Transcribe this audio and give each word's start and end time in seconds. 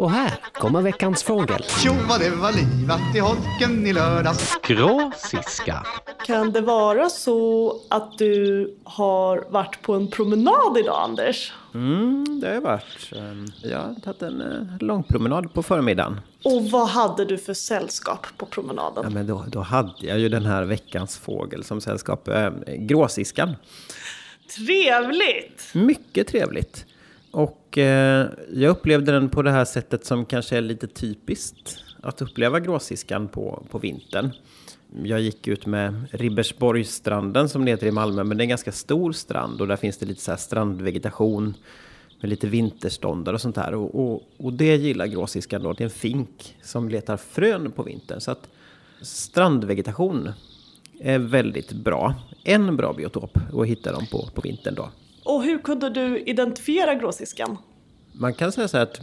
Och 0.00 0.10
här 0.10 0.34
kommer 0.52 0.82
veckans 0.82 1.22
fågel. 1.22 1.62
Tjo 1.62 1.92
vad 2.08 2.20
det 2.20 2.30
var 2.30 2.52
livat 2.52 3.16
i 3.16 3.18
holken 3.18 3.86
i 3.86 3.92
lördags. 3.92 4.58
Gråsiska. 4.62 5.86
Kan 6.26 6.52
det 6.52 6.60
vara 6.60 7.08
så 7.08 7.76
att 7.90 8.18
du 8.18 8.74
har 8.84 9.44
varit 9.50 9.82
på 9.82 9.94
en 9.94 10.08
promenad 10.10 10.78
idag, 10.78 11.00
Anders? 11.04 11.52
Mm, 11.74 12.40
det 12.40 12.46
har 12.46 12.54
jag 12.54 12.60
varit. 12.60 13.12
Ehm, 13.16 13.46
Jag 13.62 13.78
har 13.78 13.94
tagit 14.04 14.22
en 14.22 14.40
eh, 14.40 14.86
lång 14.86 15.02
promenad 15.02 15.52
på 15.54 15.62
förmiddagen. 15.62 16.20
Och 16.44 16.70
vad 16.70 16.88
hade 16.88 17.24
du 17.24 17.38
för 17.38 17.54
sällskap 17.54 18.26
på 18.36 18.46
promenaden? 18.46 19.04
Ja, 19.04 19.10
men 19.10 19.26
då, 19.26 19.44
då 19.48 19.60
hade 19.60 19.92
jag 20.06 20.18
ju 20.18 20.28
den 20.28 20.46
här 20.46 20.64
veckans 20.64 21.18
fågel 21.18 21.64
som 21.64 21.80
sällskap. 21.80 22.28
Eh, 22.28 22.50
gråsiskan. 22.66 23.56
Trevligt! 24.56 25.70
Mycket 25.74 26.26
trevligt. 26.28 26.86
Och 27.30 27.78
eh, 27.78 28.28
jag 28.52 28.70
upplevde 28.70 29.12
den 29.12 29.28
på 29.28 29.42
det 29.42 29.50
här 29.50 29.64
sättet 29.64 30.04
som 30.04 30.24
kanske 30.24 30.56
är 30.56 30.60
lite 30.60 30.86
typiskt. 30.86 31.78
Att 32.02 32.22
uppleva 32.22 32.60
gråsiskan 32.60 33.28
på, 33.28 33.66
på 33.70 33.78
vintern. 33.78 34.30
Jag 35.02 35.20
gick 35.20 35.48
ut 35.48 35.66
med 35.66 36.06
Ribbersborgsstranden 36.10 37.48
som 37.48 37.64
det 37.64 37.70
heter 37.70 37.86
i 37.86 37.90
Malmö. 37.90 38.24
Men 38.24 38.36
det 38.36 38.40
är 38.40 38.44
en 38.44 38.48
ganska 38.48 38.72
stor 38.72 39.12
strand 39.12 39.60
och 39.60 39.68
där 39.68 39.76
finns 39.76 39.98
det 39.98 40.06
lite 40.06 40.20
så 40.20 40.30
här 40.30 40.38
strandvegetation. 40.38 41.54
Med 42.20 42.30
lite 42.30 42.46
vinterståndare 42.46 43.34
och 43.34 43.40
sånt 43.40 43.54
där. 43.54 43.74
Och, 43.74 43.94
och, 43.94 44.22
och 44.36 44.52
det 44.52 44.76
gillar 44.76 45.06
gråsiskan 45.06 45.62
då. 45.62 45.72
Det 45.72 45.82
är 45.82 45.84
en 45.84 45.90
fink 45.90 46.56
som 46.62 46.88
letar 46.88 47.16
frön 47.16 47.72
på 47.72 47.82
vintern. 47.82 48.20
Så 48.20 48.30
att 48.30 48.48
strandvegetation 49.02 50.32
är 51.00 51.18
väldigt 51.18 51.72
bra. 51.72 52.14
En 52.44 52.76
bra 52.76 52.92
biotop 52.92 53.38
att 53.52 53.66
hitta 53.66 53.92
dem 53.92 54.06
på, 54.10 54.28
på 54.34 54.40
vintern 54.40 54.74
då. 54.74 54.88
Och 55.30 55.42
hur 55.42 55.58
kunde 55.58 55.90
du 55.90 56.18
identifiera 56.18 56.94
gråsiskan? 56.94 57.56
Man 58.12 58.34
kan 58.34 58.52
säga 58.52 58.68
så 58.68 58.76
här 58.76 58.84
att 58.84 59.00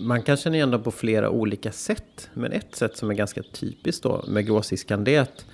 man 0.00 0.22
kan 0.22 0.36
känna 0.36 0.56
igen 0.56 0.70
dem 0.70 0.82
på 0.82 0.90
flera 0.90 1.30
olika 1.30 1.72
sätt. 1.72 2.30
Men 2.34 2.52
ett 2.52 2.76
sätt 2.76 2.96
som 2.96 3.10
är 3.10 3.14
ganska 3.14 3.42
typiskt 3.42 4.02
då 4.02 4.24
med 4.28 4.46
gråsiskan 4.46 5.04
det 5.04 5.14
är 5.14 5.20
att 5.20 5.44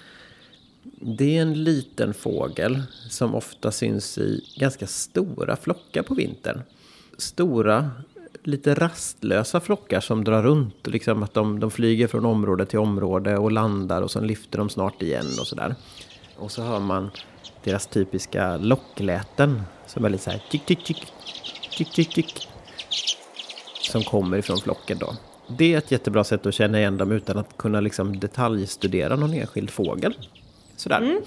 det 1.01 1.37
är 1.37 1.43
en 1.43 1.65
liten 1.65 2.15
fågel 2.15 2.83
som 3.11 3.35
ofta 3.35 3.73
syns 3.73 4.19
i 4.19 4.45
ganska 4.57 4.87
stora 4.87 5.57
flockar 5.57 6.03
på 6.03 6.15
vintern. 6.15 6.63
Stora, 7.19 7.91
lite 8.43 8.75
rastlösa 8.75 9.61
flockar 9.61 10.01
som 10.01 10.25
drar 10.25 10.43
runt. 10.43 10.87
Liksom 10.87 11.23
att 11.23 11.35
de, 11.35 11.61
de 11.61 11.71
flyger 11.71 12.07
från 12.07 12.27
område 12.27 12.67
till 12.67 12.79
område 12.79 13.39
och 13.39 13.53
landar 13.53 14.03
och 14.03 14.11
sen 14.11 14.27
lyfter 14.27 14.59
de 14.59 14.69
snart 14.69 15.03
igen 15.03 15.27
och 15.41 15.47
sådär. 15.47 15.75
Och 16.37 16.51
så 16.51 16.63
hör 16.63 16.81
man 16.81 17.11
deras 17.65 17.87
typiska 17.87 18.57
lockläten 18.57 19.63
som 19.93 20.05
är 20.05 20.11
lite 20.11 20.25
så 20.25 20.31
här 20.31 20.43
tick, 20.51 20.67
tick, 20.67 20.85
tick, 20.85 21.13
tick, 21.77 21.93
tick, 21.93 22.15
tick. 22.15 22.49
Som 23.81 24.03
kommer 24.03 24.39
ifrån 24.39 24.59
flocken 24.61 24.99
då. 24.99 25.17
Det 25.59 25.75
är 25.75 25.79
ett 25.79 25.91
jättebra 25.91 26.25
sätt 26.25 26.47
att 26.47 26.55
känna 26.55 26.79
igen 26.79 26.97
dem 26.97 27.13
utan 27.13 27.39
att 27.39 27.57
kunna 27.57 27.81
liksom 27.81 28.21
detaljstudera 28.21 29.17
någon 29.17 29.35
enskild 29.35 29.71
fågel. 29.71 30.15
Sådär. 30.77 31.21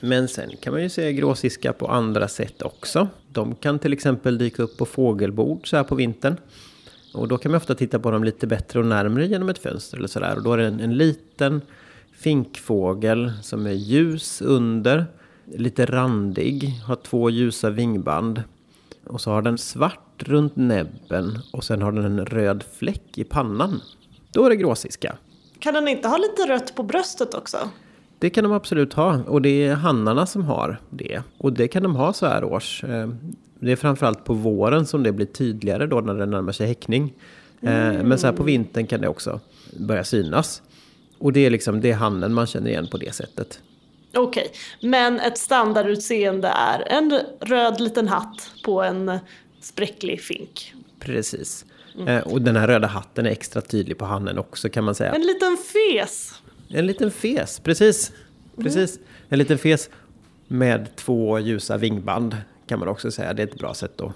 Men 0.00 0.28
sen 0.28 0.50
kan 0.60 0.72
man 0.72 0.82
ju 0.82 0.88
se 0.88 1.12
gråsiska 1.12 1.72
på 1.72 1.86
andra 1.86 2.28
sätt 2.28 2.62
också. 2.62 3.08
De 3.28 3.54
kan 3.54 3.78
till 3.78 3.92
exempel 3.92 4.38
dyka 4.38 4.62
upp 4.62 4.76
på 4.76 4.86
fågelbord 4.86 5.68
så 5.68 5.76
här 5.76 5.84
på 5.84 5.94
vintern. 5.94 6.36
Och 7.14 7.28
då 7.28 7.38
kan 7.38 7.50
man 7.52 7.56
ofta 7.56 7.74
titta 7.74 7.98
på 7.98 8.10
dem 8.10 8.24
lite 8.24 8.46
bättre 8.46 8.78
och 8.78 8.86
närmre 8.86 9.26
genom 9.26 9.48
ett 9.48 9.58
fönster 9.58 9.96
eller 9.96 10.08
sådär. 10.08 10.36
Och 10.36 10.42
då 10.42 10.52
är 10.52 10.58
det 10.58 10.66
en, 10.66 10.80
en 10.80 10.96
liten 10.96 11.60
finkfågel 12.12 13.32
som 13.42 13.66
är 13.66 13.72
ljus 13.72 14.42
under, 14.42 15.06
lite 15.56 15.86
randig, 15.86 16.80
har 16.86 16.96
två 16.96 17.30
ljusa 17.30 17.70
vingband. 17.70 18.42
Och 19.06 19.20
så 19.20 19.30
har 19.30 19.42
den 19.42 19.58
svart 19.58 20.22
runt 20.22 20.56
näbben 20.56 21.38
och 21.52 21.64
sen 21.64 21.82
har 21.82 21.92
den 21.92 22.04
en 22.04 22.26
röd 22.26 22.64
fläck 22.78 23.18
i 23.18 23.24
pannan. 23.24 23.80
Då 24.32 24.44
är 24.44 24.50
det 24.50 24.56
gråsiska. 24.56 25.16
Kan 25.58 25.74
den 25.74 25.88
inte 25.88 26.08
ha 26.08 26.16
lite 26.16 26.48
rött 26.52 26.74
på 26.74 26.82
bröstet 26.82 27.34
också? 27.34 27.56
Det 28.18 28.30
kan 28.30 28.44
de 28.44 28.52
absolut 28.52 28.92
ha 28.92 29.22
och 29.26 29.42
det 29.42 29.64
är 29.64 29.74
hannarna 29.74 30.26
som 30.26 30.44
har 30.44 30.80
det. 30.90 31.22
Och 31.38 31.52
det 31.52 31.68
kan 31.68 31.82
de 31.82 31.96
ha 31.96 32.12
så 32.12 32.26
här 32.26 32.44
års. 32.44 32.84
Eh, 32.84 33.08
Det 33.60 33.72
är 33.72 33.76
framförallt 33.76 34.24
på 34.24 34.34
våren 34.34 34.86
som 34.86 35.02
det 35.02 35.12
blir 35.12 35.26
tydligare 35.26 35.86
då 35.86 36.00
när 36.00 36.14
det 36.14 36.26
närmar 36.26 36.52
sig 36.52 36.66
häckning. 36.66 37.14
Eh, 37.60 37.68
Men 38.04 38.18
så 38.18 38.26
här 38.26 38.34
på 38.34 38.42
vintern 38.42 38.86
kan 38.86 39.00
det 39.00 39.08
också 39.08 39.40
börja 39.78 40.04
synas. 40.04 40.62
Och 41.18 41.32
det 41.32 41.46
är 41.46 41.50
liksom 41.50 41.80
det 41.80 41.90
är 41.90 41.94
hannen 41.94 42.34
man 42.34 42.46
känner 42.46 42.70
igen 42.70 42.86
på 42.90 42.96
det 42.96 43.14
sättet. 43.14 43.60
Okej, 44.16 44.52
men 44.80 45.20
ett 45.20 45.38
standardutseende 45.38 46.48
är 46.48 46.92
en 46.92 47.20
röd 47.40 47.80
liten 47.80 48.08
hatt 48.08 48.50
på 48.64 48.82
en 48.82 49.18
spräcklig 49.60 50.20
fink. 50.22 50.74
Precis. 51.00 51.64
Eh, 52.06 52.18
Och 52.18 52.42
den 52.42 52.56
här 52.56 52.66
röda 52.68 52.86
hatten 52.86 53.26
är 53.26 53.30
extra 53.30 53.62
tydlig 53.62 53.98
på 53.98 54.04
hannen 54.04 54.38
också 54.38 54.68
kan 54.68 54.84
man 54.84 54.94
säga. 54.94 55.12
En 55.12 55.22
liten 55.22 55.56
fes. 55.56 56.34
En 56.68 56.86
liten 56.86 57.10
fes, 57.10 57.60
precis. 57.60 58.12
Precis. 58.56 58.98
En 59.28 59.38
liten 59.38 59.58
fes 59.58 59.90
med 60.48 60.96
två 60.96 61.38
ljusa 61.38 61.76
vingband 61.76 62.36
kan 62.66 62.78
man 62.78 62.88
också 62.88 63.10
säga. 63.10 63.32
Det 63.34 63.42
är 63.42 63.46
ett 63.46 63.58
bra 63.58 63.74
sätt 63.74 64.00
att 64.00 64.12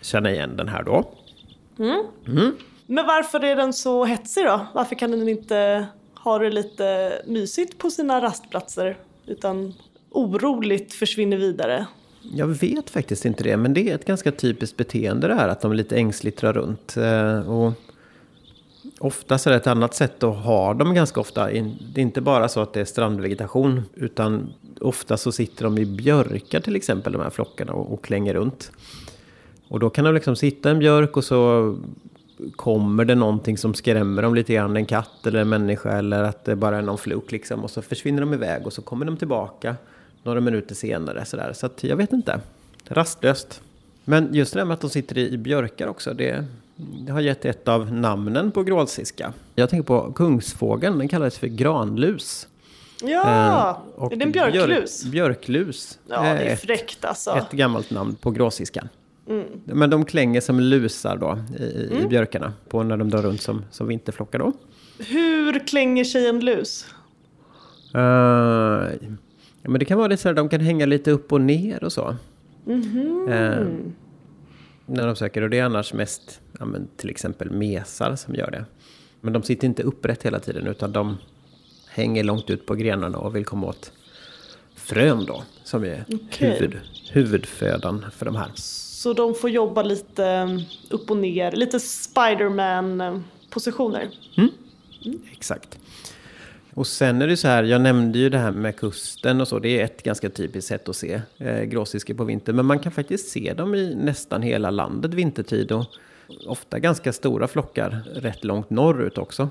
känna 0.00 0.30
igen 0.30 0.56
den 0.56 0.68
här 0.68 0.82
då. 0.82 1.10
Men 2.86 3.06
varför 3.06 3.44
är 3.44 3.56
den 3.56 3.72
så 3.72 4.04
hetsig 4.04 4.44
då? 4.44 4.66
Varför 4.74 4.94
kan 4.94 5.10
den 5.10 5.28
inte 5.28 5.86
ha 6.14 6.38
det 6.38 6.50
lite 6.50 7.12
mysigt 7.26 7.78
på 7.78 7.90
sina 7.90 8.20
rastplatser 8.20 8.96
utan 9.28 9.74
oroligt 10.10 10.92
försvinner 10.92 11.36
vidare? 11.36 11.86
Jag 12.32 12.46
vet 12.46 12.90
faktiskt 12.90 13.24
inte 13.24 13.44
det, 13.44 13.56
men 13.56 13.74
det 13.74 13.90
är 13.90 13.94
ett 13.94 14.04
ganska 14.04 14.32
typiskt 14.32 14.76
beteende 14.76 15.28
det 15.28 15.34
här 15.34 15.48
att 15.48 15.60
de 15.60 15.72
lite 15.72 15.96
ängsligt 15.96 16.40
drar 16.40 16.52
runt. 16.52 16.96
Eh, 16.96 17.50
Och 17.50 17.72
oftast 18.98 19.46
är 19.46 19.50
det 19.50 19.56
ett 19.56 19.66
annat 19.66 19.94
sätt 19.94 20.22
att 20.22 20.36
ha 20.36 20.74
dem 20.74 20.94
ganska 20.94 21.20
ofta. 21.20 21.46
Det 21.46 22.00
är 22.00 22.02
inte 22.02 22.20
bara 22.20 22.48
så 22.48 22.60
att 22.60 22.72
det 22.72 22.80
är 22.80 22.84
strandvegetation, 22.84 23.82
utan 23.94 24.52
ofta 24.80 25.16
så 25.16 25.32
sitter 25.32 25.64
de 25.64 25.78
i 25.78 25.86
björkar 25.86 26.60
till 26.60 26.76
exempel, 26.76 27.12
de 27.12 27.22
här 27.22 27.30
flockarna, 27.30 27.72
och, 27.72 27.92
och 27.92 28.04
klänger 28.04 28.34
runt. 28.34 28.72
Och 29.68 29.80
då 29.80 29.90
kan 29.90 30.04
de 30.04 30.14
liksom 30.14 30.36
sitta 30.36 30.68
i 30.68 30.72
en 30.72 30.78
björk 30.78 31.16
och 31.16 31.24
så 31.24 31.76
kommer 32.56 33.04
det 33.04 33.14
någonting 33.14 33.58
som 33.58 33.74
skrämmer 33.74 34.22
dem 34.22 34.34
lite 34.34 34.54
grann, 34.54 34.76
en 34.76 34.86
katt 34.86 35.26
eller 35.26 35.40
en 35.40 35.48
människa 35.48 35.90
eller 35.98 36.22
att 36.22 36.44
det 36.44 36.56
bara 36.56 36.78
är 36.78 36.82
någon 36.82 36.98
fluk 36.98 37.32
liksom. 37.32 37.64
Och 37.64 37.70
så 37.70 37.82
försvinner 37.82 38.20
de 38.20 38.34
iväg 38.34 38.66
och 38.66 38.72
så 38.72 38.82
kommer 38.82 39.06
de 39.06 39.16
tillbaka 39.16 39.76
några 40.22 40.40
minuter 40.40 40.74
senare 40.74 41.24
sådär. 41.24 41.52
Så 41.52 41.66
att 41.66 41.84
jag 41.84 41.96
vet 41.96 42.12
inte. 42.12 42.40
Rastlöst. 42.88 43.60
Men 44.04 44.34
just 44.34 44.52
det 44.52 44.60
där 44.60 44.64
med 44.64 44.74
att 44.74 44.80
de 44.80 44.90
sitter 44.90 45.18
i, 45.18 45.38
björkar 45.38 45.86
också, 45.86 46.14
det, 46.14 46.44
det 46.76 47.12
har 47.12 47.20
gett 47.20 47.44
ett 47.44 47.68
av 47.68 47.92
namnen 47.92 48.50
på 48.50 48.62
grålsiska. 48.62 49.32
Jag 49.54 49.70
tänker 49.70 49.86
på 49.86 50.12
kungsfågeln, 50.12 50.98
den 50.98 51.08
kallades 51.08 51.38
för 51.38 51.46
granlus. 51.46 52.48
Ja, 53.02 53.82
Eh, 53.98 54.04
är 54.12 54.16
det 54.16 54.24
en 54.24 54.32
björklus? 54.32 55.04
Björk, 55.04 55.12
björklus. 55.12 55.98
ja, 56.08 56.22
det 56.22 56.28
är 56.28 56.56
fräckt 56.56 57.04
alltså. 57.04 57.36
ett 57.36 57.50
gammalt 57.50 57.90
namn 57.90 58.14
på 58.14 58.30
gråsiskan. 58.30 58.88
Mm. 59.28 59.44
Men 59.64 59.90
de 59.90 60.04
klänger 60.04 60.40
som 60.40 60.60
lusar 60.60 61.16
då 61.16 61.38
i, 61.58 62.02
i 62.02 62.06
björkarna 62.08 62.52
på 62.68 62.82
när 62.82 62.96
de 62.96 63.10
drar 63.10 63.22
runt 63.22 63.42
som, 63.42 63.64
som 63.70 63.88
vinterflockar 63.88 64.38
då. 64.38 64.52
Hur 64.98 65.66
klänger 65.66 66.04
sig 66.04 66.26
en 66.26 66.40
lus? 66.40 66.86
Ja, 67.92 68.90
men 69.62 69.78
det 69.78 69.84
kan 69.84 69.98
vara 69.98 70.08
lite 70.08 70.22
så 70.22 70.28
här, 70.28 70.34
de 70.34 70.48
kan 70.48 70.60
hänga 70.60 70.86
lite 70.86 71.10
upp 71.10 71.32
och 71.32 71.40
ner 71.40 71.84
och 71.84 71.92
så. 71.92 72.16
Eh, 73.30 73.66
när 74.86 75.06
de 75.06 75.16
söker, 75.16 75.42
och 75.42 75.50
det 75.50 75.58
är 75.58 75.64
annars 75.64 75.92
mest 75.92 76.40
ja, 76.58 76.64
men 76.64 76.88
till 76.96 77.10
exempel 77.10 77.50
mesar 77.50 78.16
som 78.16 78.34
gör 78.34 78.50
det. 78.50 78.64
Men 79.20 79.32
de 79.32 79.42
sitter 79.42 79.66
inte 79.66 79.82
upprätt 79.82 80.22
hela 80.22 80.40
tiden 80.40 80.66
utan 80.66 80.92
de 80.92 81.16
hänger 81.88 82.24
långt 82.24 82.50
ut 82.50 82.66
på 82.66 82.74
grenarna 82.74 83.18
och 83.18 83.36
vill 83.36 83.44
komma 83.44 83.66
åt 83.66 83.92
frön 84.74 85.24
då. 85.26 85.42
Som 85.64 85.84
är 85.84 86.04
Okej. 86.08 86.50
huvud, 86.50 86.80
huvudfödan 87.12 88.04
för 88.12 88.26
de 88.26 88.36
här. 88.36 88.50
Så 88.98 89.12
de 89.12 89.34
får 89.34 89.50
jobba 89.50 89.82
lite 89.82 90.24
um, 90.24 90.60
upp 90.90 91.10
och 91.10 91.16
ner, 91.16 91.52
lite 91.52 91.80
Spiderman-positioner. 91.80 94.08
Exakt. 95.32 95.78
Och 96.74 96.86
sen 96.86 97.22
är 97.22 97.26
det 97.26 97.36
så 97.36 97.48
här, 97.48 97.64
jag 97.64 97.80
nämnde 97.80 98.18
ju 98.18 98.30
det 98.30 98.38
här 98.38 98.50
med 98.50 98.76
kusten 98.76 99.40
och 99.40 99.48
så. 99.48 99.58
Det 99.58 99.80
är 99.80 99.84
ett 99.84 100.02
ganska 100.02 100.30
typiskt 100.30 100.68
sätt 100.68 100.88
att 100.88 100.96
se 100.96 101.20
eh, 101.38 101.62
gråsiskor 101.62 102.14
på 102.14 102.24
vintern. 102.24 102.56
Men 102.56 102.66
man 102.66 102.78
kan 102.78 102.92
faktiskt 102.92 103.28
se 103.28 103.52
dem 103.52 103.74
i 103.74 103.94
nästan 103.94 104.42
hela 104.42 104.70
landet 104.70 105.14
vintertid. 105.14 105.72
Och 105.72 105.86
ofta 106.46 106.78
ganska 106.78 107.12
stora 107.12 107.48
flockar 107.48 108.02
rätt 108.14 108.44
långt 108.44 108.70
norrut 108.70 109.18
också. 109.18 109.48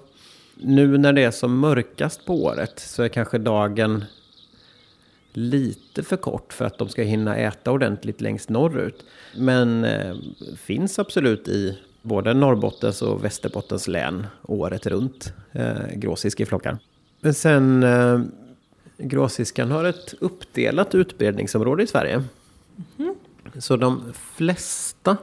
Nu 0.55 0.97
när 0.97 1.13
det 1.13 1.23
är 1.23 1.31
som 1.31 1.59
mörkast 1.59 2.25
på 2.25 2.43
året 2.43 2.79
så 2.79 3.03
är 3.03 3.09
kanske 3.09 3.38
dagen 3.38 4.05
lite 5.38 6.04
för 6.04 6.18
kort 6.18 6.54
för 6.54 6.66
att 6.66 6.78
de 6.78 6.89
ska 6.89 7.01
hinna 7.01 7.38
äta 7.38 7.72
ordentligt 7.72 8.22
längst 8.22 8.50
norrut. 8.50 9.06
Men 9.36 9.84
eh, 9.84 10.16
finns 10.57 11.00
absolut 11.00 11.48
i 11.48 11.80
både 12.01 12.34
Norrbottens 12.34 13.01
och 13.01 13.25
Västerbottens 13.25 13.88
län 13.88 14.28
året 14.44 14.88
runt 14.88 15.34
eh, 15.51 15.88
gråsiskeflockar. 15.94 16.78
Men 17.22 17.34
sen 17.34 17.84
eh, 17.84 18.19
gråsiskan 18.98 19.72
har 19.72 19.84
ett 19.84 20.13
uppdelat 20.19 20.95
utbredningsområde 20.95 21.84
i 21.84 21.88
Sverige. 21.88 22.24
Så 23.60 23.75
de 23.75 24.13
flesta 24.36 25.18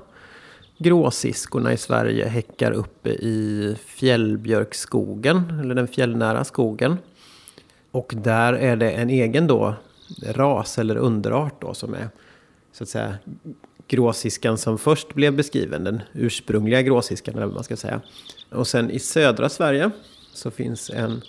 gråsiskorna 0.79 1.73
i 1.73 1.77
Sverige 1.77 2.29
häckar 2.29 2.73
uppe 2.73 3.11
i 3.11 3.77
fjällbjörkskogen, 3.85 5.61
eller 5.61 5.75
den 5.75 5.89
fjällnära 5.89 6.45
skogen. 6.45 6.97
Och 7.91 8.15
där 8.17 8.53
är 8.53 8.77
det 8.77 8.91
en 8.91 9.11
egen 9.11 9.47
då 9.47 9.75
ras 10.23 10.79
eller 10.79 10.97
underart 10.97 11.61
då 11.61 11.75
som 11.75 11.95
är 11.95 12.09
så 12.73 12.83
att 12.85 12.89
säga 12.89 13.15
gråsiskan 13.89 14.59
som 14.59 14.79
först 14.79 15.15
blev 15.15 15.37
beskriven, 15.37 15.85
den 15.85 16.03
ursprungliga 16.13 16.83
gråsiskan 16.83 17.35
eller 17.35 17.47
vad 17.47 17.55
man 17.55 17.65
ska 17.65 17.77
säga. 17.77 18.01
Och 18.51 18.67
sen 18.67 18.91
i 18.91 18.99
södra 18.99 19.49
Sverige 19.49 19.91
så 20.33 20.51
finns 20.51 20.91
en 20.91 21.23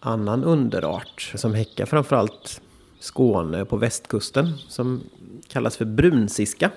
annan 0.00 0.44
underart 0.44 1.32
som 1.34 1.54
häckar 1.54 1.86
framförallt 1.86 2.60
Skåne 3.00 3.64
på 3.64 3.76
västkusten 3.76 4.52
som 4.68 5.02
kallas 5.48 5.76
för 5.76 5.84
brunsiska. 5.84 6.70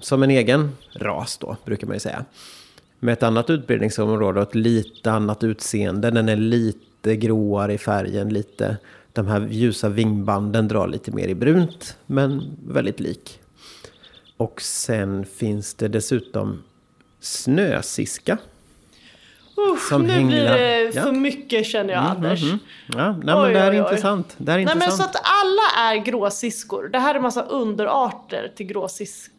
Som 0.00 0.22
en 0.22 0.30
egen 0.30 0.72
ras 0.94 1.38
då, 1.38 1.56
brukar 1.64 1.86
man 1.86 1.96
ju 1.96 2.00
säga. 2.00 2.24
Med 2.98 3.12
ett 3.12 3.22
annat 3.22 3.50
utbredningsområde 3.50 4.40
och 4.40 4.48
ett 4.48 4.54
lite 4.54 5.12
annat 5.12 5.44
utseende. 5.44 6.10
Den 6.10 6.28
är 6.28 6.36
lite 6.36 7.16
gråare 7.16 7.74
i 7.74 7.78
färgen, 7.78 8.28
lite... 8.28 8.76
De 9.14 9.26
här 9.26 9.48
ljusa 9.50 9.88
vingbanden 9.88 10.68
drar 10.68 10.88
lite 10.88 11.10
mer 11.12 11.28
i 11.28 11.34
brunt, 11.34 11.96
men 12.06 12.56
väldigt 12.68 13.00
lik. 13.00 13.40
Och 14.36 14.60
sen 14.62 15.24
finns 15.26 15.74
det 15.74 15.88
dessutom 15.88 16.62
snösiska. 17.20 18.38
Usch, 19.72 19.88
Som 19.88 20.02
nu 20.02 20.12
hänglar. 20.12 20.28
blir 20.28 20.84
det 20.86 20.92
för 20.92 21.06
Ja. 21.06 21.12
mycket 21.12 21.66
känner 21.66 21.92
jag 21.94 22.04
Anders. 22.04 22.42
Ja, 22.42 22.56
nej, 23.12 23.14
men 23.24 23.38
Oj, 23.44 23.52
det 23.52 23.58
här 23.58 23.66
är 23.66 23.72
oj, 23.72 23.76
intressant. 23.78 24.34
Det 24.38 24.52
här 24.52 24.58
är 24.58 24.64
Nej 24.64 24.74
men 24.74 24.82
intressant. 24.82 25.12
så 25.12 25.18
att 25.18 25.24
alla 25.24 25.90
är 25.90 25.96
gråsiskor. 26.04 26.88
Det 26.88 26.98
här 26.98 27.14
är 27.14 27.20
massa 27.20 27.42
underarter 27.42 28.52
till, 28.56 28.66
gråsis 28.66 29.30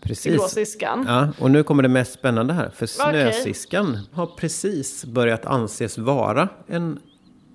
till 0.00 0.08
Precis. 0.08 0.34
gråsiskan. 0.36 1.04
Ja, 1.08 1.28
och 1.38 1.50
nu 1.50 1.62
kommer 1.62 1.82
det 1.82 1.88
mest 1.88 2.12
spännande 2.12 2.54
här. 2.54 2.70
För 2.74 2.86
snösiskan 2.86 3.98
har 4.12 4.26
precis 4.26 5.04
börjat 5.04 5.46
anses 5.46 5.98
vara 5.98 6.48
en 6.66 6.98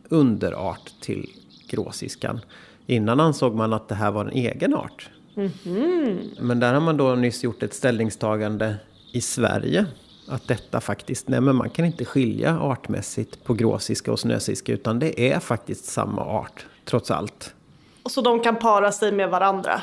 underart 0.09 0.93
till 1.01 1.29
gråsiskan. 1.69 2.39
Innan 2.87 3.19
ansåg 3.19 3.55
man 3.55 3.73
att 3.73 3.87
det 3.87 3.95
här 3.95 4.11
var 4.11 4.25
en 4.25 4.31
egen 4.31 4.73
art. 4.73 5.09
Mhm. 5.35 6.19
Men 6.39 6.59
där 6.59 6.73
har 6.73 6.81
man 6.81 6.97
då 6.97 7.15
nyss 7.15 7.43
gjort 7.43 7.63
ett 7.63 7.73
ställningstagande 7.73 8.75
i 9.11 9.21
Sverige. 9.21 9.85
Att 10.27 10.47
detta 10.47 10.81
faktiskt, 10.81 11.27
nej 11.27 11.41
men 11.41 11.55
man 11.55 11.69
kan 11.69 11.85
inte 11.85 12.05
skilja 12.05 12.59
artmässigt 12.59 13.43
på 13.43 13.53
gråsiska 13.53 14.11
och 14.11 14.19
snösiska. 14.19 14.73
Utan 14.73 14.99
det 14.99 15.31
är 15.31 15.39
faktiskt 15.39 15.85
samma 15.85 16.21
art, 16.25 16.65
trots 16.85 17.11
allt. 17.11 17.53
Och 18.03 18.11
så 18.11 18.21
de 18.21 18.39
kan 18.39 18.55
para 18.55 18.91
sig 18.91 19.11
med 19.11 19.29
varandra. 19.29 19.81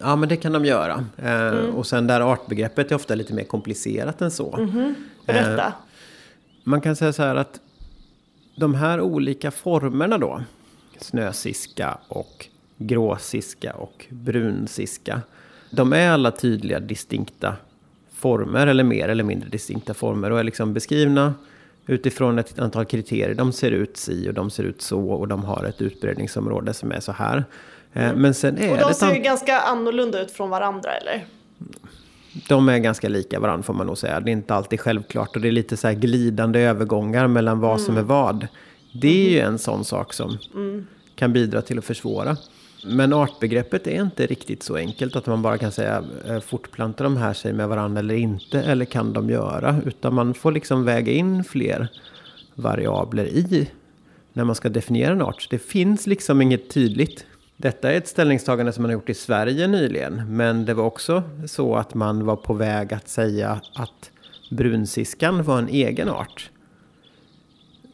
Ja, 0.00 0.16
men 0.16 0.28
det 0.28 0.36
kan 0.36 0.52
de 0.52 0.64
göra. 0.64 1.04
Eh, 1.16 1.32
Mm. 1.46 1.74
Och 1.74 1.86
sen 1.86 2.06
där 2.06 2.20
artbegreppet 2.20 2.90
är 2.90 2.94
ofta 2.94 3.14
lite 3.14 3.34
mer 3.34 3.44
komplicerat 3.44 4.22
än 4.22 4.30
så. 4.30 4.56
Mhm. 4.56 4.94
Berätta. 5.26 5.72
Man 6.64 6.80
kan 6.80 6.96
säga 6.96 7.12
så 7.12 7.22
här 7.22 7.36
att 7.36 7.60
de 8.56 8.74
här 8.74 9.00
olika 9.00 9.50
formerna 9.50 10.18
då, 10.18 10.42
snösiska 10.98 11.98
och 12.08 12.46
gråsiska 12.78 13.72
och 13.72 14.06
brunsiska, 14.10 15.20
de 15.70 15.92
är 15.92 16.10
alla 16.10 16.30
tydliga 16.30 16.80
distinkta 16.80 17.56
former 18.12 18.66
eller 18.66 18.84
mer 18.84 19.08
eller 19.08 19.24
mindre 19.24 19.48
distinkta 19.48 19.94
former 19.94 20.32
och 20.32 20.40
är 20.40 20.44
liksom 20.44 20.74
beskrivna 20.74 21.34
utifrån 21.86 22.38
ett 22.38 22.58
antal 22.58 22.84
kriterier. 22.84 23.34
De 23.34 23.52
ser 23.52 23.70
ut 23.70 23.96
si 23.96 24.28
och 24.28 24.34
de 24.34 24.50
ser 24.50 24.62
ut 24.62 24.82
så 24.82 25.00
och 25.00 25.28
de 25.28 25.44
har 25.44 25.64
ett 25.64 25.82
utbredningsområde 25.82 26.74
som 26.74 26.92
är 26.92 27.00
så 27.00 27.12
här. 27.12 27.44
Eh, 27.92 28.14
Men 28.14 28.34
sen 28.34 28.58
är 28.58 28.62
Mm. 28.62 28.72
Och 28.72 28.78
de 28.88 28.94
ser 28.94 29.14
ju 29.14 29.20
ganska 29.20 29.60
annorlunda 29.60 30.22
ut 30.22 30.30
från 30.30 30.50
varandra 30.50 30.90
eller? 30.92 31.24
De 32.48 32.68
är 32.68 32.78
ganska 32.78 33.08
lika 33.08 33.40
varandra 33.40 33.62
får 33.62 33.74
man 33.74 33.86
nog 33.86 33.98
säga. 33.98 34.20
Det 34.20 34.30
är 34.30 34.32
inte 34.32 34.54
alltid 34.54 34.80
självklart 34.80 35.36
och 35.36 35.42
det 35.42 35.48
är 35.48 35.52
lite 35.52 35.76
så 35.76 35.86
här 35.86 35.94
glidande 35.94 36.60
övergångar 36.60 37.26
mellan 37.26 37.60
vad 37.60 37.80
som 37.80 37.96
är 37.96 38.02
vad. 38.02 38.46
Det 38.92 39.26
är 39.26 39.30
ju 39.30 39.40
en 39.40 39.58
sån 39.58 39.84
sak 39.84 40.12
som 40.12 40.38
kan 41.14 41.32
bidra 41.32 41.62
till 41.62 41.78
att 41.78 41.84
försvåra. 41.84 42.36
Men 42.84 43.12
artbegreppet 43.12 43.86
är 43.86 44.02
inte 44.02 44.26
riktigt 44.26 44.62
så 44.62 44.76
enkelt 44.76 45.16
att 45.16 45.26
man 45.26 45.42
bara 45.42 45.58
kan 45.58 45.72
säga 45.72 46.04
eh, 46.28 46.40
fortplantar 46.40 47.04
de 47.04 47.16
här 47.16 47.32
sig 47.32 47.52
med 47.52 47.68
varandra 47.68 48.00
eller 48.00 48.14
inte 48.14 48.60
eller 48.62 48.84
kan 48.84 49.12
de 49.12 49.30
göra. 49.30 49.80
Utan 49.86 50.14
man 50.14 50.34
får 50.34 50.52
liksom 50.52 50.84
väga 50.84 51.12
in 51.12 51.44
fler 51.44 51.88
variabler 52.54 53.24
i 53.24 53.70
när 54.32 54.44
man 54.44 54.54
ska 54.54 54.68
definiera 54.68 55.12
en 55.12 55.22
art. 55.22 55.46
Det 55.50 55.58
finns 55.58 56.06
liksom 56.06 56.42
inget 56.42 56.70
tydligt. 56.70 57.26
Detta 57.56 57.92
är 57.92 57.96
ett 57.96 58.08
ställningstagande 58.08 58.72
som 58.72 58.82
man 58.82 58.90
har 58.90 58.92
gjort 58.92 59.10
i 59.10 59.14
Sverige 59.14 59.66
nyligen. 59.66 60.36
Men 60.36 60.64
det 60.64 60.74
var 60.74 60.84
också 60.84 61.22
så 61.46 61.74
att 61.76 61.94
man 61.94 62.24
var 62.24 62.36
på 62.36 62.54
väg 62.54 62.94
att 62.94 63.08
säga 63.08 63.60
att 63.74 64.10
brunsiskan 64.50 65.42
var 65.42 65.58
en 65.58 65.68
egen 65.68 66.08
art. 66.08 66.50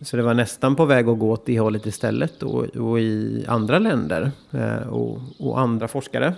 Så 0.00 0.16
det 0.16 0.22
var 0.22 0.34
nästan 0.34 0.76
på 0.76 0.84
väg 0.84 1.08
att 1.08 1.18
gå 1.18 1.30
åt 1.30 1.46
det 1.46 1.60
hållet 1.60 1.86
istället. 1.86 2.42
Och, 2.42 2.64
och 2.64 3.00
i 3.00 3.44
andra 3.48 3.78
länder 3.78 4.30
eh, 4.50 4.88
och, 4.88 5.20
och 5.38 5.60
andra 5.60 5.88
forskare 5.88 6.34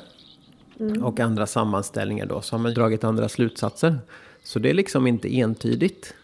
och 1.03 1.21
andra 1.21 1.47
sammanställningar 1.47 2.27
då 2.27 2.41
så 2.41 2.57
har 2.57 2.63
man 2.63 2.75
dragit 2.75 3.05
andra 3.05 3.29
slutsatser. 3.29 3.99
Så 4.43 4.59
det 4.59 4.71
är 4.71 4.75
liksom 4.75 5.07
inte 5.07 5.37
entydigt 5.37 6.15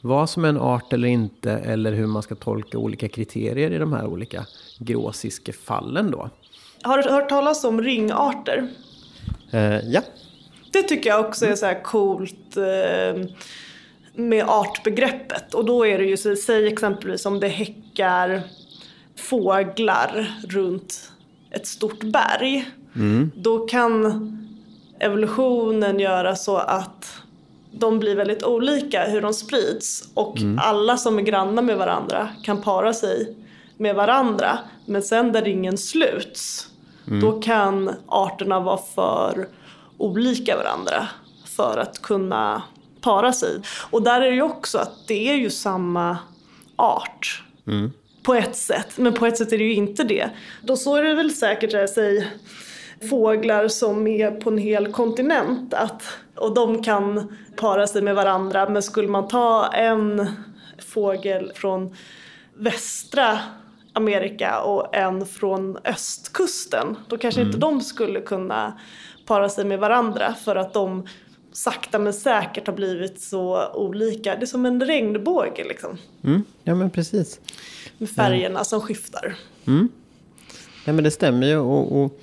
vad 0.00 0.30
som 0.30 0.44
är 0.44 0.48
en 0.48 0.58
art 0.58 0.92
eller 0.92 1.08
inte 1.08 1.52
eller 1.52 1.92
hur 1.92 2.06
man 2.06 2.22
ska 2.22 2.34
tolka 2.34 2.78
olika 2.78 3.08
kriterier 3.08 3.70
i 3.70 3.78
de 3.78 3.92
här 3.92 4.06
olika 4.06 4.46
gråsiskefallen 4.78 6.10
då. 6.10 6.30
Har 6.82 7.02
du 7.02 7.10
hört 7.10 7.28
talas 7.28 7.64
om 7.64 7.82
ringarter? 7.82 8.68
Eh, 9.50 9.78
ja, 9.78 10.00
Det 10.72 10.82
tycker 10.82 11.10
jag 11.10 11.26
också 11.26 11.46
är 11.46 11.54
så 11.54 11.66
här 11.66 11.82
coolt 11.82 12.56
eh, 12.56 13.24
med 14.14 14.44
artbegreppet. 14.48 15.54
Och 15.54 15.64
då 15.64 15.86
är 15.86 15.98
det 15.98 16.04
ju, 16.04 16.16
så, 16.16 16.36
säg 16.36 16.66
exempelvis 16.66 17.26
om 17.26 17.40
det 17.40 17.48
häckar 17.48 18.42
fåglar 19.16 20.38
runt 20.48 21.12
ett 21.50 21.66
stort 21.66 22.04
berg. 22.04 22.68
Då 23.34 23.58
kan 23.58 24.04
evolutionen 25.00 26.00
göra 26.00 26.36
så 26.36 26.56
att 26.56 27.22
de 27.78 27.98
blir 27.98 28.16
väldigt 28.16 28.44
olika 28.44 29.04
hur 29.04 29.20
de 29.20 29.34
sprids. 29.34 30.08
Och 30.14 30.38
alla 30.58 30.96
som 30.96 31.18
är 31.18 31.22
grannar 31.22 31.62
med 31.62 31.76
varandra 31.76 32.28
kan 32.42 32.62
para 32.62 32.94
sig 32.94 33.36
med 33.76 33.94
varandra. 33.94 34.58
Men 34.86 35.02
sen 35.02 35.32
där 35.32 35.42
ringen 35.42 35.78
sluts, 35.78 36.68
då 37.20 37.40
kan 37.40 37.94
arterna 38.06 38.60
vara 38.60 38.80
för 38.94 39.48
olika 39.98 40.56
varandra 40.56 41.08
för 41.44 41.78
att 41.78 42.02
kunna 42.02 42.62
para 43.00 43.32
sig. 43.32 43.60
Och 43.90 44.02
där 44.02 44.20
är 44.20 44.30
det 44.30 44.36
ju 44.36 44.42
också 44.42 44.78
att 44.78 45.08
det 45.08 45.30
är 45.30 45.34
ju 45.34 45.50
samma 45.50 46.18
art. 46.76 47.42
På 48.22 48.34
ett 48.34 48.56
sätt, 48.56 48.92
men 48.96 49.12
på 49.14 49.26
ett 49.26 49.38
sätt 49.38 49.52
är 49.52 49.58
det 49.58 49.64
ju 49.64 49.74
inte 49.74 50.04
det. 50.04 50.30
Då 50.62 50.76
så 50.76 50.96
är 50.96 51.02
det 51.02 51.14
väl 51.14 51.30
säkert, 51.30 51.90
säg 51.94 52.28
fåglar 53.10 53.68
som 53.68 54.06
är 54.06 54.30
på 54.30 54.50
en 54.50 54.58
hel 54.58 54.92
kontinent 54.92 55.74
att, 55.74 56.02
och 56.34 56.54
de 56.54 56.82
kan 56.82 57.36
para 57.56 57.86
sig 57.86 58.02
med 58.02 58.14
varandra. 58.14 58.68
Men 58.68 58.82
skulle 58.82 59.08
man 59.08 59.28
ta 59.28 59.66
en 59.66 60.26
fågel 60.78 61.52
från 61.54 61.96
västra 62.54 63.38
Amerika 63.92 64.60
och 64.60 64.96
en 64.96 65.26
från 65.26 65.78
östkusten, 65.84 66.96
då 67.08 67.18
kanske 67.18 67.40
inte 67.42 67.58
de 67.58 67.80
skulle 67.80 68.20
kunna 68.20 68.78
para 69.26 69.48
sig 69.48 69.64
med 69.64 69.78
varandra 69.78 70.34
för 70.44 70.56
att 70.56 70.72
de 70.72 71.06
sakta 71.52 71.98
men 71.98 72.12
säkert 72.12 72.66
har 72.66 72.74
blivit 72.74 73.20
så 73.20 73.72
olika. 73.74 74.36
Det 74.36 74.42
är 74.42 74.46
som 74.46 74.66
en 74.66 74.80
regnbåge 74.80 75.64
liksom, 75.64 75.98
mm, 76.24 76.44
ja 76.62 76.74
men 76.74 76.90
precis. 76.90 77.40
med 77.98 78.10
färgerna 78.10 78.64
som 78.64 78.80
skiftar. 78.80 79.36
Ja, 80.84 80.92
men 80.92 81.04
det 81.04 81.10
stämmer 81.10 81.46
ju. 81.46 81.56
Och, 81.56 82.04
och 82.04 82.20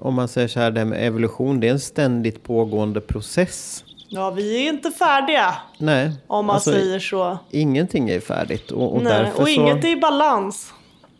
om 0.00 0.14
man 0.14 0.28
säger 0.28 0.48
så 0.48 0.60
här, 0.60 0.70
det 0.70 0.80
här 0.80 0.84
med 0.84 1.06
evolution, 1.06 1.60
det 1.60 1.68
är 1.68 1.72
en 1.72 1.80
ständigt 1.80 2.42
pågående 2.42 3.00
process. 3.00 3.84
Ja, 4.08 4.30
vi 4.30 4.66
är 4.66 4.68
inte 4.68 4.90
färdiga 4.90 5.54
Nej, 5.78 6.12
om 6.26 6.46
man 6.46 6.54
alltså, 6.54 6.72
säger 6.72 6.98
så. 6.98 7.38
ingenting 7.50 8.10
är 8.10 8.20
färdigt. 8.20 8.70
Och, 8.70 8.96
och 8.96 9.02
Nej, 9.02 9.30
och 9.36 9.42
så... 9.42 9.48
inget 9.48 9.84
är 9.84 9.88
i 9.88 9.96
balans. 9.96 10.72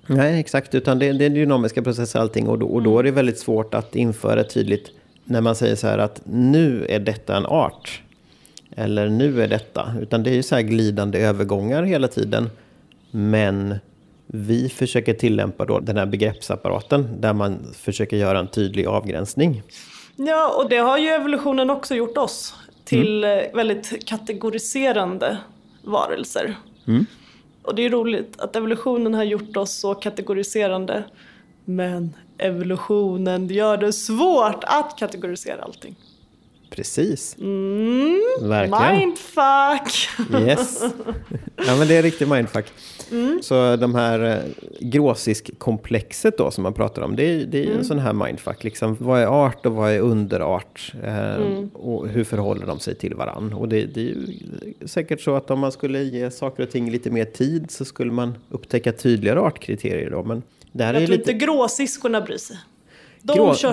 Nej, 0.06 0.40
exakt. 0.40 0.74
Utan 0.74 0.98
det, 0.98 1.12
det 1.12 1.24
är 1.24 1.30
dynamiska 1.30 1.82
processer 1.82 2.20
allting. 2.20 2.48
Och 2.48 2.58
då, 2.58 2.66
och 2.66 2.82
då 2.82 2.98
är 2.98 3.02
det 3.02 3.10
väldigt 3.10 3.38
svårt 3.38 3.74
att 3.74 3.94
införa 3.96 4.44
tydligt 4.44 4.90
när 5.24 5.40
man 5.40 5.54
säger 5.54 5.76
så 5.76 5.86
här 5.86 5.98
att 5.98 6.20
nu 6.24 6.86
är 6.88 7.00
detta 7.00 7.36
en 7.36 7.46
art. 7.46 8.02
Eller 8.76 9.08
nu 9.08 9.42
är 9.42 9.48
detta. 9.48 9.94
Utan 10.00 10.22
det 10.22 10.30
är 10.30 10.34
ju 10.34 10.42
så 10.42 10.54
här 10.54 10.62
glidande 10.62 11.18
övergångar 11.18 11.82
hela 11.82 12.08
tiden. 12.08 12.50
Men 13.10 13.74
vi 14.26 14.68
försöker 14.68 15.14
tillämpa 15.14 15.64
då 15.64 15.80
den 15.80 15.96
här 15.96 16.06
begreppsapparaten 16.06 17.20
där 17.20 17.32
man 17.32 17.74
försöker 17.74 18.16
göra 18.16 18.38
en 18.38 18.48
tydlig 18.48 18.86
avgränsning. 18.86 19.62
Ja, 20.16 20.54
och 20.58 20.70
det 20.70 20.76
har 20.76 20.98
ju 20.98 21.08
evolutionen 21.08 21.70
också 21.70 21.94
gjort 21.94 22.18
oss 22.18 22.54
till 22.84 23.24
eh, 23.24 23.30
väldigt 23.54 24.06
kategoriserande 24.06 25.38
varelser. 25.84 26.56
Och 27.62 27.74
det 27.74 27.82
är 27.82 27.90
roligt 27.90 28.40
att 28.40 28.56
evolutionen 28.56 29.14
har 29.14 29.24
gjort 29.24 29.56
oss 29.56 29.72
så 29.72 29.94
kategoriserande. 29.94 31.04
Men 31.64 32.14
evolutionen 32.38 33.46
gör 33.46 33.76
det 33.76 33.92
svårt 33.92 34.64
att 34.64 34.98
kategorisera 34.98 35.62
allting. 35.62 35.96
Precis. 36.70 37.36
Verkligen. 38.40 38.98
Mindfuck! 38.98 40.08
Yes. 40.42 40.82
Ja, 41.66 41.76
men 41.78 41.88
det 41.88 41.96
är 41.96 42.02
riktigt 42.02 42.28
mindfuck. 42.28 42.66
Mm. 43.12 43.38
Så 43.42 43.76
de 43.76 43.94
här 43.94 44.20
eh, 44.24 44.38
gråsisk-komplexet 44.80 46.38
då 46.38 46.50
som 46.50 46.62
man 46.62 46.72
pratar 46.72 47.02
om, 47.02 47.16
det 47.16 47.22
är, 47.24 47.44
det 47.46 47.58
är 47.58 47.64
Mm. 47.66 47.78
en 47.78 47.84
sån 47.84 47.98
här 47.98 48.12
mindfuck. 48.12 48.64
Liksom, 48.64 48.96
vad 49.00 49.20
är 49.20 49.26
art 49.26 49.66
och 49.66 49.72
vad 49.72 49.92
är 49.92 50.00
underart? 50.00 50.92
Eh, 51.04 51.34
Mm. 51.36 51.68
Och 51.74 52.08
hur 52.08 52.24
förhåller 52.24 52.66
de 52.66 52.78
sig 52.80 52.94
till 52.94 53.14
varann? 53.14 53.52
Och 53.52 53.68
det, 53.68 53.84
det 53.86 54.10
är 54.10 54.16
säkert 54.86 55.20
så 55.20 55.34
att 55.34 55.50
om 55.50 55.58
man 55.60 55.72
skulle 55.72 56.02
ge 56.02 56.30
saker 56.30 56.62
och 56.62 56.70
ting 56.70 56.90
lite 56.90 57.10
mer 57.10 57.24
tid 57.24 57.70
så 57.70 57.84
skulle 57.84 58.12
man 58.12 58.34
upptäcka 58.48 58.92
tydligare 58.92 59.40
artkriterier 59.40 60.10
då. 60.10 60.22
Men 60.22 60.42
det 60.72 60.84
här 60.84 60.90
är 60.90 60.94
Jag 60.94 61.00
ju 61.00 61.06
tror 61.06 61.16
lite... 61.18 61.32
inte 61.32 61.44
gråsiskorna 61.46 62.20
bryr 62.20 62.36
sig. 62.38 62.56
De 63.26 63.36
Grå, 63.36 63.54
kör 63.54 63.72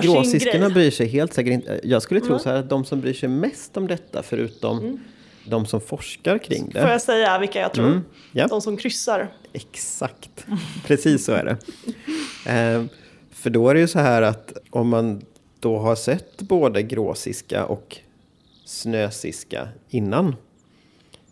grej. 0.60 0.70
bryr 0.70 0.90
sig 0.90 1.06
helt 1.06 1.32
säkert 1.34 1.52
inte. 1.52 1.80
Jag 1.84 2.02
skulle 2.02 2.20
tro 2.20 2.28
Mm. 2.28 2.38
så 2.38 2.48
här 2.48 2.56
att 2.56 2.68
de 2.70 2.84
som 2.84 3.00
bryr 3.00 3.12
sig 3.14 3.28
mest 3.28 3.76
om 3.76 3.86
detta, 3.86 4.22
förutom 4.22 5.00
de 5.46 5.66
som 5.66 5.80
forskar 5.80 6.38
kring 6.38 6.70
det. 6.74 6.80
Får 6.80 6.90
jag 6.90 7.02
säga 7.02 7.38
vilka 7.38 7.60
jag 7.60 7.72
tror? 7.72 7.86
Mm, 7.86 8.00
ja. 8.32 8.46
De 8.46 8.60
som 8.60 8.76
kryssar. 8.76 9.32
Exakt, 9.52 10.46
precis 10.86 11.24
så 11.24 11.32
är 11.32 11.44
det. 11.44 11.56
Eh, 12.46 12.84
för 13.32 13.50
då 13.50 13.68
är 13.68 13.74
det 13.74 13.80
ju 13.80 13.86
så 13.88 13.98
här 13.98 14.22
att 14.22 14.52
om 14.70 14.88
man 14.88 15.22
då 15.60 15.78
har 15.78 15.94
sett 15.96 16.42
både 16.42 16.82
gråsiska 16.82 17.64
och 17.66 17.96
snösiska 18.64 19.68
innan 19.90 20.36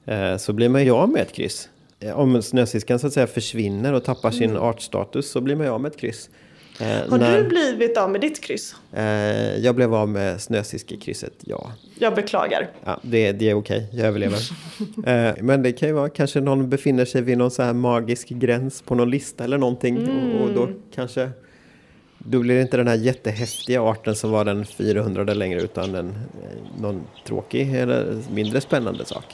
eh, 0.04 0.36
så 0.36 0.52
blir 0.52 0.68
man 0.68 0.84
ju 0.84 0.90
av 0.90 1.08
med 1.08 1.22
ett 1.22 1.32
kryss. 1.32 1.68
Eh, 2.00 2.18
Om 2.18 2.42
snösiskan 2.42 2.98
så 2.98 3.06
att 3.06 3.12
säga 3.12 3.26
försvinner 3.26 3.92
och 3.92 4.04
tappar 4.04 4.30
sin 4.30 4.56
artstatus 4.56 5.30
så 5.30 5.40
blir 5.40 5.56
man 5.56 5.66
ju 5.66 5.72
av 5.72 5.80
med 5.80 5.90
ett 5.92 5.98
kryss. 5.98 6.30
Eh, 6.82 7.10
Har 7.10 7.18
när, 7.18 7.42
du 7.42 7.48
blivit 7.48 7.96
av 7.96 8.10
med 8.10 8.20
ditt 8.20 8.40
kryss? 8.40 8.74
eh, 8.92 9.04
jag 9.58 9.74
blev 9.74 9.94
av 9.94 10.08
med 10.08 10.40
snösiskekrysset, 10.40 11.32
ja. 11.40 11.72
Jag 11.98 12.14
beklagar. 12.14 12.70
Ja, 12.84 13.00
det, 13.02 13.32
det 13.32 13.50
är 13.50 13.54
okej, 13.54 13.88
jag 13.92 14.06
överlever. 14.06 14.38
eh, 15.06 15.34
men 15.40 15.62
det 15.62 15.72
kan 15.72 15.88
ju 15.88 15.94
vara 15.94 16.08
kanske 16.08 16.40
någon 16.40 16.70
befinner 16.70 17.04
sig 17.04 17.22
vid 17.22 17.38
någon 17.38 17.50
så 17.50 17.62
här 17.62 17.72
magisk 17.72 18.28
gräns 18.28 18.82
på 18.82 18.94
någon 18.94 19.10
lista 19.10 19.44
eller 19.44 19.58
någonting. 19.58 20.08
Och, 20.08 20.42
och 20.42 20.54
då 20.54 20.68
kanske... 20.94 21.30
Då 22.24 22.38
blir 22.38 22.54
det 22.54 22.62
inte 22.62 22.76
den 22.76 22.88
här 22.88 22.94
jättehäftiga 22.96 23.82
arten 23.82 24.14
som 24.16 24.30
var 24.30 24.44
den 24.44 24.66
400 24.66 25.34
längre 25.34 25.60
utan 25.60 25.94
en, 25.94 26.08
eh, 26.08 26.80
någon 26.80 27.02
tråkig 27.26 27.74
eller 27.74 28.18
mindre 28.34 28.60
spännande 28.60 29.04
sak. 29.04 29.24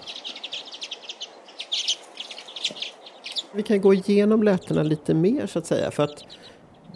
Vi 3.53 3.63
kan 3.63 3.81
gå 3.81 3.95
igenom 3.95 4.43
lätena 4.43 4.83
lite 4.83 5.15
mer 5.15 5.47
så 5.47 5.59
att 5.59 5.67
säga. 5.67 5.91
För 5.91 6.03
att 6.03 6.25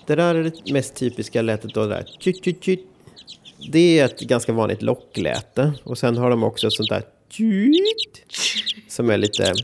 det 0.06 0.14
där 0.14 0.34
är 0.34 0.42
det 0.42 0.72
mest 0.72 0.94
typiska 0.94 1.42
lätet 1.42 1.74
då. 1.74 1.80
det 1.80 1.88
Där. 1.88 2.06
Tjut, 2.18 2.44
tjut, 2.44 2.64
tjut. 2.64 2.86
Det 3.72 3.98
är 3.98 4.04
ett 4.04 4.20
ganska 4.20 4.52
vanligt 4.52 4.82
lockläte. 4.82 5.72
Och 5.84 5.98
sen 5.98 6.16
har 6.16 6.30
de 6.30 6.42
också 6.42 6.66
ett 6.66 6.72
sånt 6.72 6.88
där 6.88 7.02
tjut, 7.30 8.22
som 8.88 9.10
är 9.10 9.18
lite, 9.18 9.54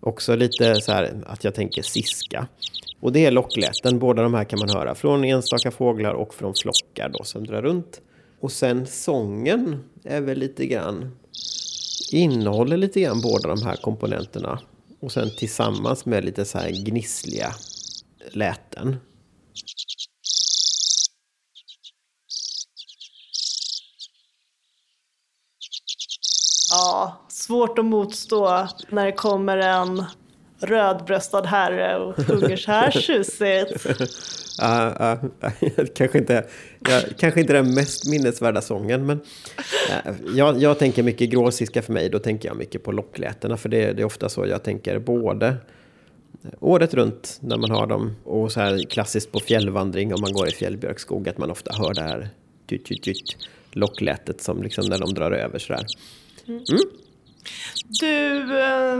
också 0.00 0.36
lite 0.36 0.80
så 0.80 0.92
här 0.92 1.22
att 1.26 1.44
jag 1.44 1.54
tänker 1.54 1.82
siska. 1.82 2.48
Och 3.00 3.12
det 3.12 3.26
är 3.26 3.30
lockläten. 3.30 3.98
Båda 3.98 4.22
de 4.22 4.34
här 4.34 4.44
kan 4.44 4.58
man 4.58 4.68
höra 4.68 4.94
från 4.94 5.24
enstaka 5.24 5.70
fåglar 5.70 6.14
och 6.14 6.34
från 6.34 6.54
flockar 6.54 7.08
då 7.08 7.24
som 7.24 7.46
drar 7.46 7.62
runt. 7.62 8.00
Och 8.40 8.52
sen 8.52 8.86
sången 8.86 9.84
är 10.04 10.20
väl 10.20 10.38
lite 10.38 10.66
grann 10.66 11.10
innehåller 12.10 12.76
lite 12.76 13.00
grann 13.00 13.20
båda 13.20 13.48
de 13.48 13.62
här 13.62 13.76
komponenterna. 13.76 14.60
Och 15.00 15.12
sen 15.12 15.30
tillsammans 15.36 16.06
med 16.06 16.24
lite 16.24 16.44
så 16.44 16.58
här 16.58 16.70
gnissliga 16.70 17.52
läten. 18.32 18.96
Ja, 26.84 27.16
svårt 27.28 27.78
att 27.78 27.84
motstå 27.84 28.68
när 28.88 29.06
det 29.06 29.12
kommer 29.12 29.56
en 29.56 30.04
rödbröstad 30.58 31.46
herre 31.46 31.98
och 31.98 32.16
sjunger 32.26 32.56
så 32.56 32.70
här 32.70 32.90
tjusigt. 32.90 33.86
Uh, 34.62 35.02
uh, 35.02 35.24
uh, 35.78 35.86
kanske, 35.94 36.18
inte, 36.18 36.44
ja, 36.80 37.00
kanske 37.18 37.40
inte 37.40 37.52
den 37.52 37.74
mest 37.74 38.10
minnesvärda 38.10 38.60
sången, 38.60 39.06
men 39.06 39.20
eh, 39.90 40.14
jag, 40.34 40.62
jag 40.62 40.78
tänker 40.78 41.02
mycket 41.02 41.30
gråsiska 41.30 41.82
för 41.82 41.92
mig. 41.92 42.08
Då 42.10 42.18
tänker 42.18 42.48
jag 42.48 42.56
mycket 42.56 42.84
på 42.84 42.92
locklätena, 42.92 43.56
för 43.56 43.68
det, 43.68 43.92
det 43.92 44.02
är 44.02 44.06
ofta 44.06 44.28
så 44.28 44.46
jag 44.46 44.62
tänker 44.62 44.98
både 44.98 45.56
året 46.60 46.94
runt 46.94 47.38
när 47.40 47.56
man 47.56 47.70
har 47.70 47.86
dem 47.86 48.16
och 48.24 48.52
så 48.52 48.60
här 48.60 48.90
klassiskt 48.90 49.32
på 49.32 49.40
fjällvandring 49.40 50.14
om 50.14 50.20
man 50.20 50.32
går 50.32 50.48
i 50.48 50.52
fjällbjörkskog 50.52 51.28
att 51.28 51.38
man 51.38 51.50
ofta 51.50 51.72
hör 51.74 51.94
det 51.94 52.02
här 52.02 52.28
tyt, 52.66 52.86
tyt, 52.86 53.02
tyt, 53.02 53.36
locklätet 53.72 54.40
som 54.40 54.62
liksom 54.62 54.86
när 54.86 54.98
de 54.98 55.14
drar 55.14 55.30
över 55.30 55.58
sådär. 56.46 56.64
Du, 58.00 58.58
eh, 58.60 58.96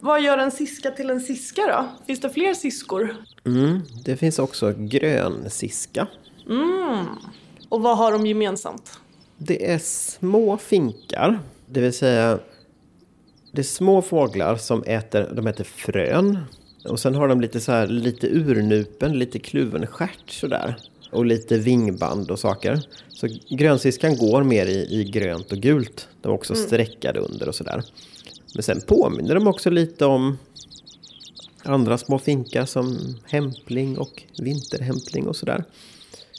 vad 0.00 0.22
gör 0.22 0.38
en 0.38 0.50
siska 0.50 0.90
till 0.90 1.10
en 1.10 1.20
siska 1.20 1.62
då? 1.66 2.06
Finns 2.06 2.20
det 2.20 2.30
fler 2.30 2.54
siskor? 2.54 3.16
Mm, 3.46 3.80
det 4.04 4.16
finns 4.16 4.38
också 4.38 4.74
grönsiska. 4.76 6.06
Och 7.68 7.82
vad 7.82 7.98
har 7.98 8.12
de 8.12 8.26
gemensamt? 8.26 8.98
Det 9.38 9.70
är 9.70 9.78
små 9.78 10.56
finkar, 10.56 11.40
det 11.66 11.80
vill 11.80 11.92
säga 11.92 12.38
det 13.52 13.60
är 13.60 13.62
små 13.62 14.02
fåglar 14.02 14.56
som 14.56 14.82
äter, 14.82 15.32
de 15.36 15.46
äter 15.46 15.64
frön. 15.64 16.38
Och 16.88 17.00
sen 17.00 17.14
har 17.14 17.28
de 17.28 17.40
lite 17.40 17.60
så 17.60 17.72
här, 17.72 17.86
lite 17.86 18.26
urnupen, 18.26 19.18
lite 19.18 19.38
kluven 19.38 19.86
stjärt 19.86 20.30
sådär. 20.30 20.76
Och 21.14 21.26
lite 21.26 21.58
vingband 21.58 22.30
och 22.30 22.38
saker. 22.38 22.80
Så 23.08 23.28
grönsiskan 23.48 24.16
går 24.16 24.42
mer 24.42 24.66
i, 24.66 25.00
i 25.00 25.04
grönt 25.04 25.52
och 25.52 25.58
gult. 25.58 26.08
De 26.22 26.28
är 26.28 26.34
också 26.34 26.54
streckade 26.54 27.20
under 27.20 27.48
och 27.48 27.54
sådär. 27.54 27.82
Men 28.54 28.62
sen 28.62 28.80
påminner 28.80 29.34
de 29.34 29.46
också 29.46 29.70
lite 29.70 30.06
om 30.06 30.38
andra 31.62 31.98
små 31.98 32.18
finkar 32.18 32.66
som 32.66 33.16
hämpling 33.24 33.98
och 33.98 34.22
vinterhämpling 34.38 35.26
och 35.26 35.36
sådär. 35.36 35.64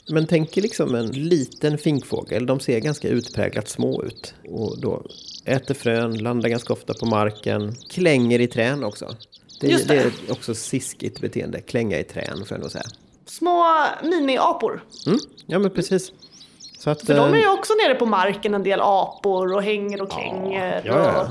Men 0.08 0.26
tänk 0.26 0.58
er 0.58 0.62
liksom 0.62 0.94
en 0.94 1.06
liten 1.06 1.78
finkfågel. 1.78 2.46
De 2.46 2.60
ser 2.60 2.80
ganska 2.80 3.08
utpräglat 3.08 3.68
små 3.68 4.02
ut. 4.02 4.34
Och 4.48 4.80
då 4.80 5.02
äter 5.44 5.74
frön, 5.74 6.18
landar 6.18 6.48
ganska 6.48 6.72
ofta 6.72 6.94
på 6.94 7.06
marken. 7.06 7.74
Klänger 7.90 8.40
i 8.40 8.46
trän 8.46 8.84
också. 8.84 9.16
Det, 9.60 9.68
det. 9.68 9.88
det 9.88 9.96
är 9.96 10.12
också 10.30 10.54
siskigt 10.54 11.20
beteende. 11.20 11.60
Klänga 11.60 11.98
i 11.98 12.04
trän 12.04 12.44
får 12.46 12.56
jag 12.56 12.60
nog 12.60 12.70
säga. 12.70 12.86
Små 13.26 13.64
miniapor. 14.02 14.84
Mm, 15.06 15.18
ja 15.46 15.58
men 15.58 15.70
precis. 15.70 16.12
Så 16.78 16.90
att, 16.90 17.06
För 17.06 17.14
de 17.14 17.30
är 17.30 17.34
eh, 17.34 17.40
ju 17.40 17.48
också 17.48 17.72
nere 17.74 17.94
på 17.94 18.06
marken, 18.06 18.54
en 18.54 18.62
del 18.62 18.80
apor 18.82 19.54
och 19.54 19.62
hänger 19.62 20.02
och 20.02 20.10
klänger. 20.10 20.82
ja, 20.84 20.94
ja. 21.04 21.22
Och... 21.22 21.28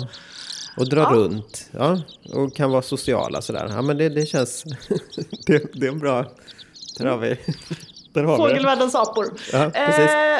Och 0.77 0.89
dra 0.89 1.01
Ja. 1.01 1.09
runt. 1.13 1.69
Ja, 1.71 2.01
och 2.33 2.55
kan 2.55 2.71
vara 2.71 2.81
sociala 2.81 3.41
sådär. 3.41 3.67
Ja 3.69 3.81
men 3.81 3.97
det, 3.97 4.09
det 4.09 4.25
känns... 4.25 4.63
det, 5.45 5.73
det 5.73 5.85
är 5.87 5.91
en 5.91 5.99
bra... 5.99 6.25
Där 6.97 7.05
har 7.05 7.17
vi, 7.17 7.27
där 8.13 8.23
har 8.23 8.37
vi 8.37 8.43
det. 8.43 8.49
Fågelvärldens 8.49 8.95
apor. 8.95 9.33
Ja, 9.51 9.71
precis. 9.73 9.99
Eh, 9.99 10.39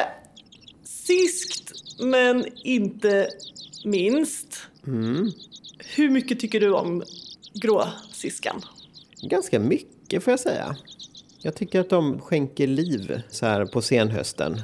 sist 0.84 1.72
men 2.00 2.44
inte 2.64 3.28
minst. 3.84 4.58
Mm. 4.86 5.30
Hur 5.96 6.10
mycket 6.10 6.40
tycker 6.40 6.60
du 6.60 6.72
om 6.72 7.02
gråsiskan? 7.54 8.62
Ganska 9.22 9.58
mycket 9.60 10.24
får 10.24 10.30
jag 10.30 10.40
säga. 10.40 10.76
Jag 11.42 11.54
tycker 11.54 11.80
att 11.80 11.90
de 11.90 12.20
skänker 12.20 12.66
liv 12.66 13.22
så 13.28 13.46
här 13.46 13.64
på 13.64 13.82
senhösten. 13.82 14.62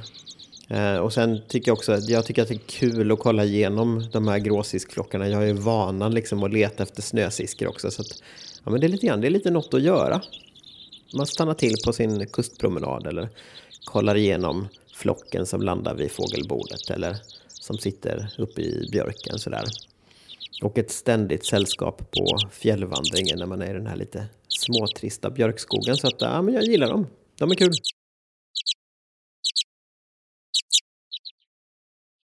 Eh, 0.69 0.97
och 0.97 1.13
sen 1.13 1.41
tycker 1.49 1.69
jag 1.69 1.79
också 1.79 1.93
att 1.93 2.09
jag 2.09 2.27
tycker 2.27 2.43
att 2.43 2.49
det 2.49 2.55
är 2.55 2.67
kul 2.67 3.13
att 3.13 3.19
kolla 3.19 3.45
igenom 3.45 4.07
de 4.13 4.29
här 4.29 4.39
gråsiskklockorna. 4.39 5.29
Jag 5.29 5.39
har 5.39 5.45
ju 5.45 5.53
vanan 5.53 6.15
liksom 6.15 6.43
att 6.43 6.53
leta 6.53 6.83
efter 6.83 7.03
snösiskor 7.03 7.69
också. 7.69 7.91
Så 7.91 8.03
att, 8.03 8.23
ja, 8.65 8.71
men 8.71 8.81
det 8.81 8.87
är 8.87 8.89
lite 8.89 9.07
grann, 9.07 9.21
det 9.21 9.27
är 9.27 9.31
lite 9.31 9.51
något 9.51 9.75
att 9.75 9.83
göra. 9.83 10.23
Man 11.15 11.27
stannar 11.27 11.55
till 11.55 11.75
på 11.85 11.93
sin 11.93 12.27
kustpromenad 12.27 13.07
eller 13.07 13.29
kollar 13.85 14.17
igenom 14.17 14.69
flocken 14.95 15.47
som 15.47 15.63
landar 15.63 15.95
vid 15.95 16.11
fågelbordet 16.11 16.91
eller 16.91 17.17
som 17.49 17.79
sitter 17.79 18.35
uppe 18.39 18.61
i 18.61 18.89
björken 18.93 19.39
sådär. 19.39 19.65
Och 20.63 20.79
ett 20.79 20.91
ständigt 20.91 21.47
sällskap 21.47 22.11
på 22.11 22.39
fjällvandringen 22.51 23.39
när 23.39 23.47
man 23.47 23.63
är 23.63 23.71
i 23.71 23.73
den 23.73 23.87
här 23.87 23.97
lite 23.97 24.27
småtrista 24.67 25.31
björkskogen. 25.31 25.97
Så 25.97 26.07
att, 26.07 26.21
ja, 26.21 26.43
men 26.43 26.55
jag 26.55 26.65
gillar 26.65 26.89
dem. 26.89 27.07
De 27.39 27.51
är 27.51 27.55
kul. 27.55 27.73